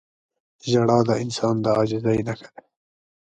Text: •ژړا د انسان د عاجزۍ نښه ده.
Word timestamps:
•ژړا 0.69 0.99
د 1.07 1.11
انسان 1.23 1.55
د 1.63 1.65
عاجزۍ 1.77 2.19
نښه 2.27 2.49
ده. 2.53 2.61